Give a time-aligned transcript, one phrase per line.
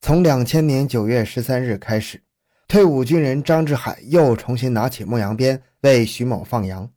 [0.00, 2.22] 从两千年九月十三日开始，
[2.66, 6.90] 退伍军人张志海又重新拿起牧羊鞭为徐某放羊。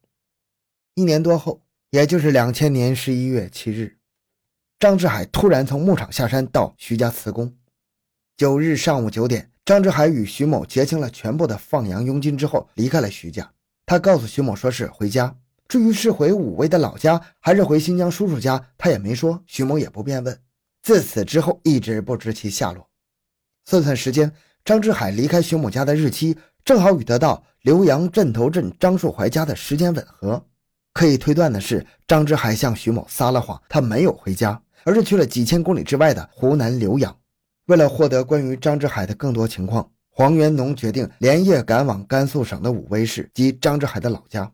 [0.96, 3.98] 一年多后，也就是两千年十一月七日，
[4.80, 7.54] 张志海突然从牧场下山到徐家辞工。
[8.38, 13.52] 九日上午九点，张志海与徐某结清了全部的放羊佣金之后，离开了徐家。
[13.86, 15.36] 他告诉徐某说是回家，
[15.68, 19.44] 至于是回武威的老家还是回新疆叔叔家，他也没说。
[19.46, 20.40] 徐某也不便问。
[20.82, 22.90] 自此之后，一直不知其下落。
[23.66, 24.32] 算算时间，
[24.66, 30.46] 张志海离开徐某家的日期正好与得到浏阳镇头镇张树怀家的时间吻合。
[30.94, 37.18] 可以推断的是，张志海向徐某撒了谎，他没有回家，而是去了几千公里之外的湖南浏阳。
[37.66, 44.52] 为了获得关于张志海的更多情况，黄元农决定连夜赶往甘肃省的武威市及张志海的老家。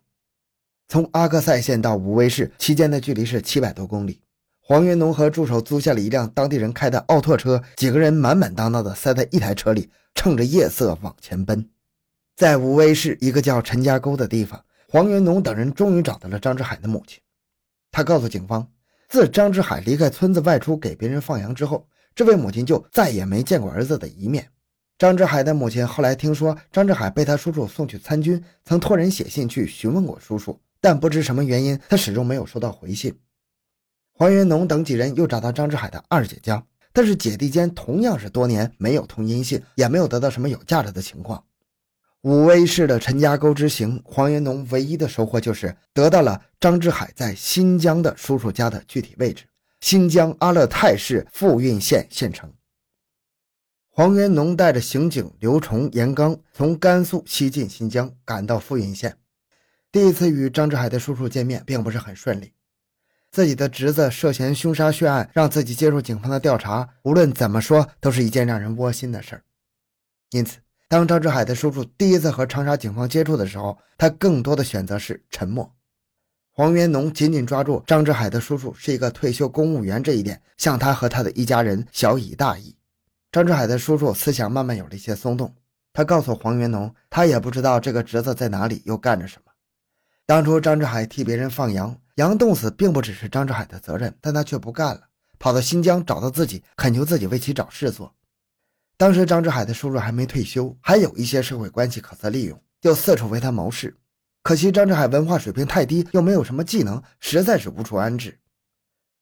[0.88, 4.22] 从阿克塞县到武威市期间的距离是七百多公里。
[4.70, 11.68] 黄元农和助手租下了一辆当地人开的奥拓车，几个人满满当当的塞在一台车里，趁着夜色往前奔。
[12.36, 17.20] 在武威市一个叫陈家沟的地方，黄元农等人终于找到了张志海的母亲。
[17.90, 18.68] 他告诉警方，
[19.08, 24.48] 自张志海离开村子外出给别人放羊之后，这位母亲就再也没见过儿子的一面。
[25.00, 33.12] 张志海的母亲后来听说张志海被他叔叔送去参军，曾托人写信去询问过叔叔，但不知什么原因，他始终没有收到回信。
[34.20, 41.42] 黄元农等几人又找到张志海的二姐家，但是姐弟间同样是多年没有通音信，也没有得到什么有价值的情况。
[42.24, 49.46] 武威市的陈家沟之行，黄元农唯一的收获就是得到了张志海在新疆的叔叔家的具体位置——
[49.80, 52.52] 新疆阿勒泰市富蕴县县城。
[53.90, 59.16] 黄元农带着刑警刘崇、严刚从甘肃西进新疆，赶到富蕴县。
[59.94, 62.52] 第一次与张志海的叔叔见面，并不是很顺利。
[63.32, 69.44] 自己的侄子涉嫌凶杀血案，让自己接受警方的调查，无论怎么说都是一件让人窝心的事儿。
[70.32, 75.72] 因此，当张志海的叔叔第一次和长沙警方接触的时候，他更多的选择是沉默。
[76.52, 82.76] 黄元农紧紧抓住张志海的叔叔是一个退休公务员这一点，向他和他的一家人小以大义。
[83.32, 85.56] 张志海的叔叔思想慢慢有了一些松动，
[85.94, 89.52] 他告诉黄元农，他也不知道这个侄子在哪里，又干着什么。
[90.26, 91.96] 当初张志海替别人放羊。
[92.20, 95.04] 羊冻死并不只是张志海的责任，但他却不干了，
[95.40, 98.14] 跑到新疆找到自己，恳求自己为其找事做。
[98.98, 103.96] 当时张志海的叔叔还没退休，还有一些社会关系可再利用，就四处为他谋事。
[104.44, 108.38] 可惜张志海文化水平太低，又没有什么技能，实在是无处安置。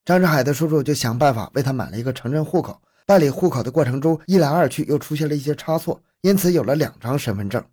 [0.04, 2.82] 张志海的叔叔就想办法为他买了一个城镇户口。
[3.06, 7.64] 办理户口的过程中，一来二去又出现了一些差错，因此有了两张身份证。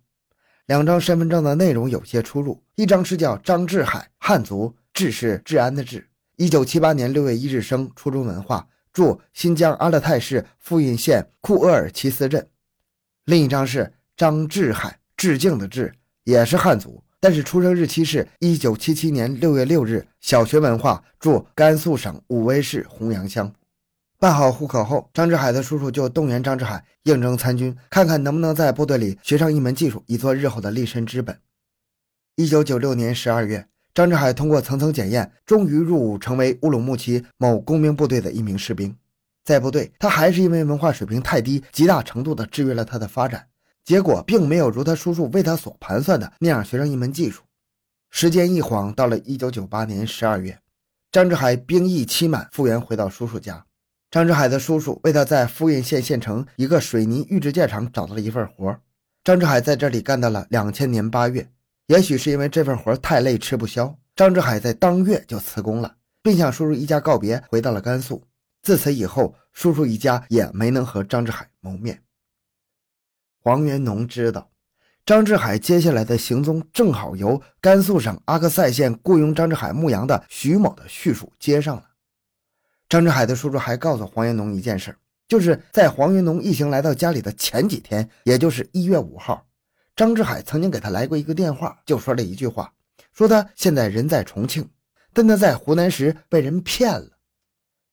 [0.67, 4.75] 两张身份证的内容有些出入，一张是叫张志海，汉族。
[4.95, 6.07] 治是治安的治，
[6.37, 12.47] 一九七八年六月一日生，初中文化，住新疆阿勒泰市富蕴县库厄尔齐斯镇。
[13.25, 23.53] 另一张是张志海，致敬的致，也是汉族，但是出生日期是一九七七年六月六日，小学文化，住甘肃省武威市洪阳乡。
[24.17, 31.37] 办好户口后，张志海的叔叔就动员张志海应征参军，看看能不能在部队里学上一门技术，以做日后的立身之本。
[32.37, 33.67] 一九九六年十二月。
[33.95, 38.93] 张志海通过层层检验，终于入伍，成为乌鲁木齐某工兵部队的一名士兵。
[39.45, 43.47] 在部队，他还是因为文化水平太低，极大程度地制约了他的发展。
[43.85, 47.43] 结果并没有如他叔叔为他所盘算的那样学上一门技术。
[48.09, 50.59] 时间一晃，到了一九九八年十二月，
[51.09, 53.65] 张志海兵役期满，复员回到叔叔家。
[54.11, 58.77] 张志海的叔叔为他在富蕴县县城一个水泥预制件厂找到了一份活。
[59.23, 61.47] 张志海在这里干到了两千年八月。
[61.87, 68.23] 也许是因为这份活太累，吃不消，张志海在当月就辞工了，并向叔叔一家告别，回到了甘肃。
[68.63, 72.01] 自此以后，叔叔一家也没能和张志海谋面。
[73.43, 74.49] 黄元农知道，
[75.05, 81.83] 张志海接下来的行踪正好由甘肃省阿克塞县雇佣张志海牧羊的徐某的叙述接上了。
[82.89, 84.97] 张志海的叔叔还告诉黄元农一件事，
[85.27, 89.45] 就是在黄元农一行来到家里的前几天，也就是一月五号。
[89.95, 92.73] 张志海曾经给他来过一个电话，就说了一句话，
[93.13, 94.69] 说他现在人在重庆，
[95.13, 97.11] 但他在湖南时被人骗了。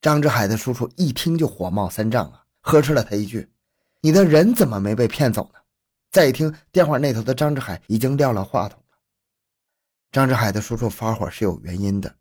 [0.00, 3.49] 张志海的叔叔一听就火冒三丈啊，呵斥了他一句
[4.02, 5.60] ：“你的人怎么没被骗走呢？”
[6.10, 8.96] 再一听电话那头的张志海已经撂了话筒了。
[10.10, 12.12] 张志海的叔叔发火是有原因的，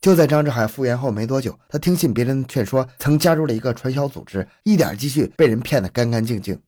[0.00, 6.60] 就在张志海复原后没多久，他听信别人劝说，曾加入了一个传销组织，一点积蓄被人骗得干干净净。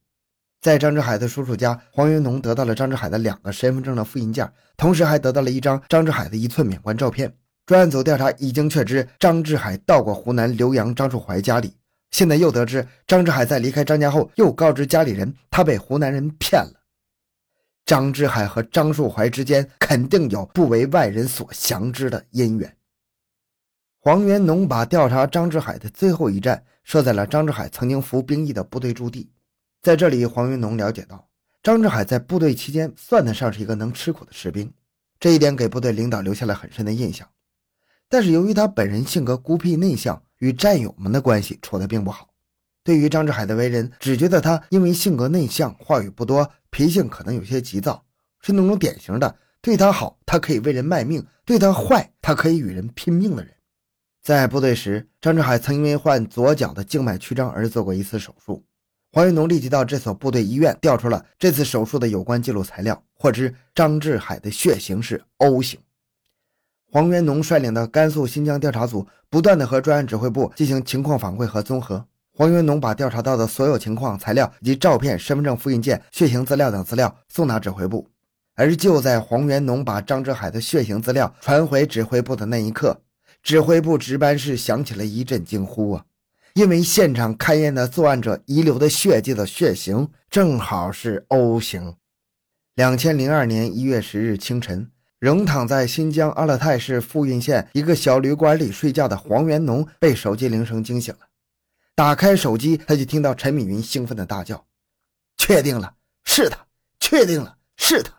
[0.61, 7.35] 在张志海的叔叔家，黄云农得到了张志海的两个身份证的复印件，同时还得到了一张张志海的一寸免冠照片。
[7.65, 11.75] 专案组调查已经确知，张志海到过湖南浏阳张树怀家里，
[12.11, 16.75] 现在又得知张志海在离开张家后，又告知家里人他被湖南人骗了。
[17.87, 22.77] 张志海和张树怀之间肯定有不为外人所详知的姻缘。
[23.99, 29.31] 黄元农把调查张志海的最后一站设在了张志海曾经服兵役的部队驻地，
[29.83, 31.29] 在这里，黄云农了解到
[31.63, 34.73] 张志海在部队期间算得上是一个能吃苦的士兵，
[35.19, 37.29] 这一点给部队领导留下了很深的印象。
[38.09, 40.23] 但是由于他本人性格孤僻内向。
[40.41, 42.31] 与战友们的关系处得并不好，
[42.83, 48.03] 对于张志海的为人，只觉得他因为性格内向，话语不多，脾性可能有些急躁，
[48.41, 53.53] 是那种典型的对他好他可以为人卖命，对他坏他可以与人拼命的人。
[54.23, 58.65] 在部队时，张志海曾因为患左脚的静脉曲张而做过一次手术。
[59.13, 65.81] 黄云农立即到这所部队医院调出了这次手术的有关记录材料，获知张志海的血型是 O 型。
[66.93, 72.07] 黄元农率领的甘肃新疆调查组不断的和专案指挥部进行情况反馈和综合。
[72.33, 78.09] 黄元农把调查到的所有情况、材料以及照片、身份证复印件、血型资料等资料送达指挥部。
[78.55, 83.01] 而就在黄元农把张志海的血型资料传回指挥部的那一刻，
[83.43, 86.05] 指挥部值班室响起了一阵惊呼啊！
[86.55, 91.97] 因为现场勘验的作案者遗留的血迹的血型正好是 O 型。
[92.75, 94.91] 两千零二年一月十日清晨。
[95.21, 101.29] 仍躺在新疆阿勒泰市富蕴县一个小旅馆里睡觉的黄元农被手机铃声惊醒了。
[101.95, 104.65] 打开手机，他就听到陈敏云兴奋的大叫
[105.37, 105.93] ：“确定了，
[106.25, 106.67] 是他！
[106.99, 108.11] 确定了，是他！”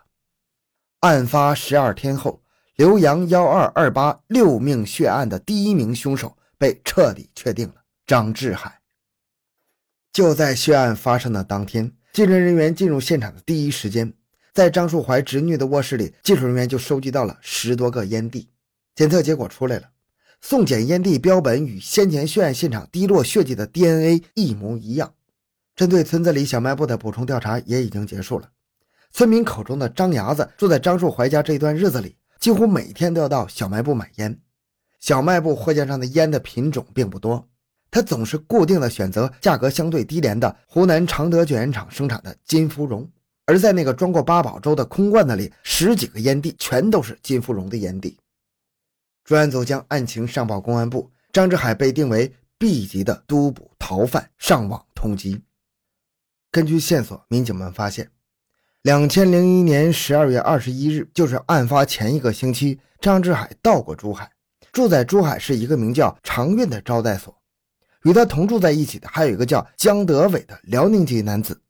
[1.02, 2.40] 案发十二天后，
[2.76, 7.81] 浏阳幺二二八六命血案的第一名凶手被彻底确定了——
[8.12, 8.80] 张志海。
[10.12, 14.12] 就在血案发生的当天，技侦人员进入现场的第一时间。
[14.52, 18.50] 在张树怀侄女的卧室里，技术人员就收集到了十多个烟蒂，
[18.94, 19.88] 检测结果出来了，
[20.42, 25.14] 送检烟蒂标本与先前血案现场滴落血迹的 DNA 一模一样。
[25.74, 28.50] 针对村子里小卖部的补充调查也已经结束了。
[29.10, 34.38] 村民口中的张牙子住在张树怀家这一段日子里，几乎每天都要到小卖部买烟。
[35.00, 37.48] 小卖部货架上的烟的品种并不多，
[37.92, 43.08] 他总是固定的选择价格相对低廉的湖南常德卷烟厂生产的金芙蓉。
[43.44, 48.16] 而在那个装过八宝粥的空罐子里，十几个烟蒂全都是金芙蓉的烟蒂。
[49.24, 55.42] 专案组将案情上报公安部，张志海被定为 B 级的督捕逃犯，上网通缉。
[56.50, 58.10] 根据线索，民警们发现，
[58.80, 64.30] 两千零一年十二月二十一日，就是案发前一个星期，张志海到过珠海，
[64.72, 67.41] 住在珠海市一个名叫长运的招待所。
[68.04, 71.60] 与他同住在一起的还有一个叫江德伟的辽宁籍男子。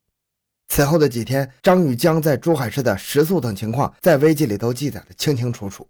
[0.69, 5.87] 此后的几天，张与江在珠海市的食宿等情况，在危机里都记载的清清楚楚。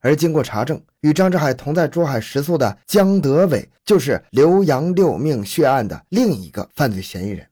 [0.00, 7.46] 而经过查证，与张志海同在珠海食宿的江德伟，就是浏阳六命血案的另一个犯罪嫌疑人。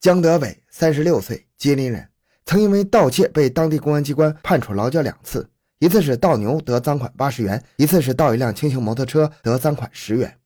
[0.00, 2.08] 江德伟，三十六岁，吉林人，
[2.44, 5.48] 曾因为盗窃被当地公安机关判处劳教两次，
[5.78, 10.39] 一次是盗牛得赃款八十元，一次是盗一辆轻型摩托车得赃款十元。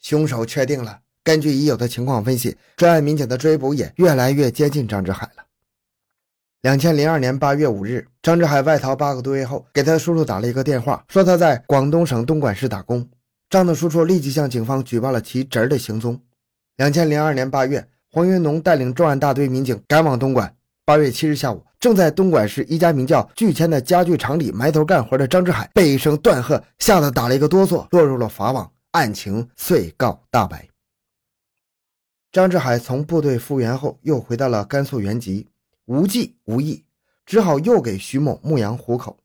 [0.00, 1.00] 凶手确定了。
[1.24, 5.44] 根据已有的情况分析，专案民警的追捕也越来越接近张志海了。
[6.62, 13.08] 两千零二年八月五日，张志海外逃八个多月后，给他叔叔打了一个电话，说他在广东省东莞市打工。
[13.50, 16.20] 张的叔叔立即向警方举报了其侄儿的行踪。
[16.76, 20.54] 两千零二年八月，黄云龙带领重案大队民警赶往东莞。
[20.84, 30.68] 八月七日下午，正在东莞市一家名叫聚千的家具厂里埋头干活的张志海，被一声断喝吓得打了一个哆嗦，落入了法网，案情遂告大白。
[32.32, 35.48] 张志海从部队复员后，又回到了甘肃原籍，
[35.86, 36.84] 无计无艺，
[37.26, 39.18] 只好又给徐某牧羊糊口。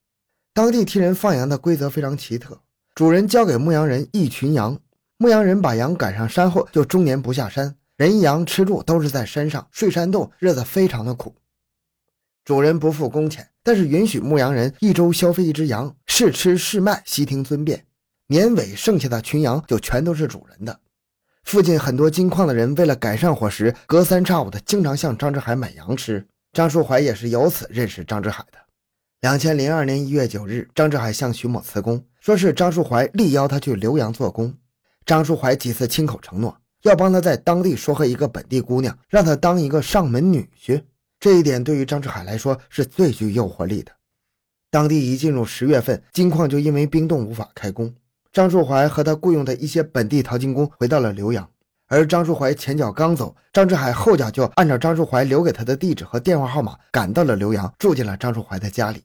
[0.54, 2.62] 当地替人放羊的规则非常奇特，
[2.94, 4.80] 主人交给牧羊人一群羊，
[5.18, 11.36] 牧羊人把羊赶上山后，就终年不下山，人羊吃住都是在山上睡山洞，日子非常的苦。
[12.46, 17.86] 主人不付工钱，但是允许牧羊人一周消费一只羊，试吃试卖，悉听尊便。
[18.28, 20.80] 年尾剩下的群羊就全都是主人的。
[21.44, 26.26] 附近很多金矿的人为了改善伙食，隔三差五的经常向张志海买羊吃。
[26.54, 28.60] 张树怀也是由此认识张志海的。
[29.22, 34.54] 两千零二年一月九日，张志海向徐某辞工，说是张树怀力邀他去浏阳做工。
[35.06, 40.84] 张树怀几次亲口承诺要帮他在当地说和一个本地姑娘，让他当一个上门女婿。
[41.20, 43.92] 这一点对于张志海来说是最具诱惑力的。
[44.70, 47.94] 当地一进入十月份，金矿就因为冰冻无法开工。
[48.34, 51.48] 张树怀和他雇佣的一些本地淘金工回到了浏阳，
[51.88, 59.04] 而张树怀前脚刚走，张志海后脚就按照张树怀留给他的地址和电话号码赶到了浏阳，住进了张树怀的家里。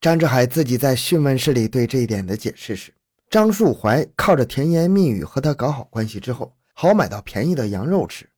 [0.00, 2.92] 张志海自己在讯问室里对这一点的解释是：
[3.30, 8.28] 张树怀靠着甜言蜜语和他搞好关系之后，好买到便宜的羊肉吃。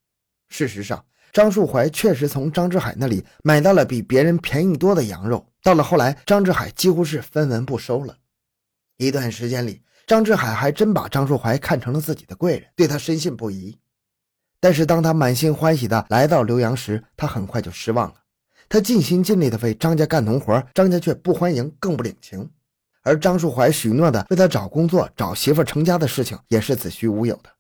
[0.50, 5.46] 事实上，张树怀确实从张志海那里买到了比别人便宜多的羊肉。
[5.62, 8.14] 到了后来，张志海几乎是分文不收了。
[8.96, 13.78] 一段时间里，张志海还真把张树怀看成了自己的贵人，对他深信不疑。
[14.58, 18.14] 但是，当他满心欢喜地来到浏阳时，他很快就失望了。
[18.68, 22.50] 他尽心尽力地为张家干农活，张家却不欢迎，更不领情。
[23.02, 27.50] 而张树怀许诺的为他找工作、找媳妇成家的事情，也是子虚乌有的。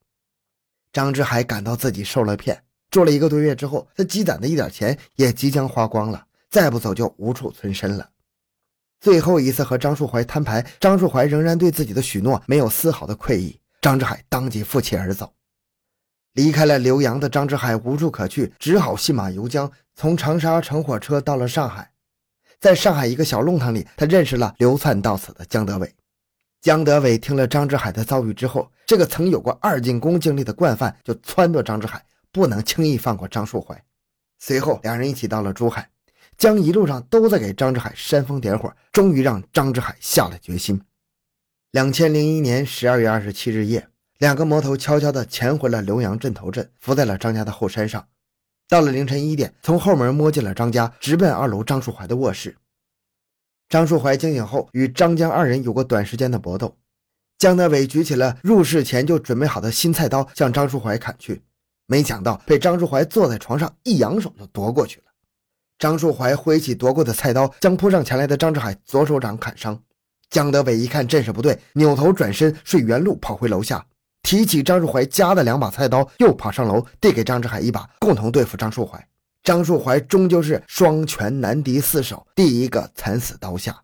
[0.92, 2.60] 张志海感到自己受了骗。
[2.90, 8.08] 住了一个多月之后，他积攒的一点钱也即将花光了，再不走就无处存身了。
[9.00, 13.60] 最后一次和张树怀摊牌，张树怀仍然对自己的许诺没有丝毫的愧意。
[13.80, 15.32] 张志海当即负气而走，
[16.32, 21.92] 离开了浏阳的张志海无处可去，只好信马由缰，从长沙乘火车到了上海。
[22.58, 25.94] 在上海一个小弄堂里，他认识了流窜到此的江德伟。
[26.60, 32.04] 江德伟听了张志海的遭遇之后，这个曾有过二进宫经历的惯犯就撺掇张志海。
[32.32, 33.82] 不能轻易放过张树怀。
[34.38, 35.88] 随后，两人一起到了珠海，
[36.38, 40.80] 江一路上都在给张志海煽风点火，终于让张志海下了决心。
[41.70, 43.88] 两千零一年十二月二十七日夜，
[44.18, 48.06] 两个魔头悄悄地潜回了浏阳镇头镇，伏在了张家的后山上。
[48.68, 52.56] 到了凌晨一点，从后门摸进了张家，直奔二楼张树怀的卧室。
[53.68, 56.76] 张树怀惊醒后，与张江二人有过短时间的搏斗。
[57.38, 61.42] 江德伟举起了入室前就准备好的新菜刀，向张树怀砍去。
[61.86, 65.04] 没想到被张树怀坐在床上一扬手就夺过去了。
[65.78, 69.78] 张树怀挥起夺过的菜刀，将扑上前来的张志海左手掌砍伤。
[70.30, 73.84] 江德伟一看阵势不对，扭头转身顺原路跑回楼下，
[74.22, 79.06] 提起张树怀夹的两把菜刀，又跑上楼递给张志海一把，共同对付张树怀。
[79.44, 83.82] 张树怀终究是双拳难敌四手，第一个惨死刀下。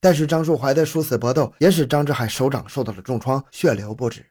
[0.00, 4.24] 但是张树怀的殊死搏斗也使张志海手掌受到了重创，血流不止。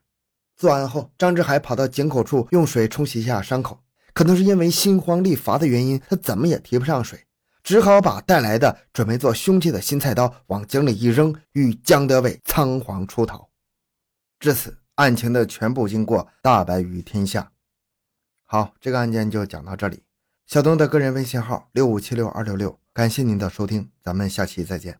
[0.58, 3.79] 作案后，张志海跑到井口处用水冲洗一下伤口。
[4.20, 7.26] 可能是因为心慌力乏的原因，他怎么也提不上水，
[7.64, 13.50] 只好把带来的准备做凶器的新菜刀往井里一扔，与江德伟仓皇出逃。
[14.38, 17.50] 至此，案情的全部经过大白于天下。
[18.44, 20.04] 好，这个案件就讲到这里。
[20.46, 25.00] 小东的个人微信号六五七六二六六，感谢您的收听，咱们下期再见。